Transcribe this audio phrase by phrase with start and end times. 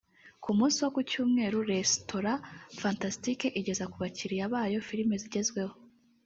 [0.43, 2.31] Ku munsi wo ku cyumweru resitora
[2.81, 5.75] Fantastic igeza ku bakiriya bayo filimi zigezweho